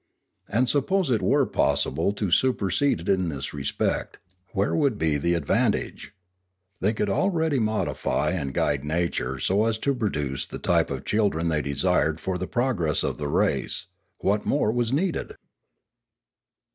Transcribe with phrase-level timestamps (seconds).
[0.49, 4.17] And suppose it were possible to supersede it in this respect,
[4.51, 6.11] where would be the advan tage?
[6.79, 11.49] They could already modify and guide nature so as to produce the type of children
[11.49, 13.85] they desired for the progress of the race;
[14.19, 15.35] what more was needed